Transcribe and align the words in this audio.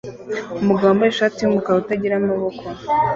Umugabo 0.61 0.87
wambaye 0.91 1.11
ishati 1.11 1.37
yumukara 1.39 1.77
utagira 1.81 2.13
amaboko 2.17 2.63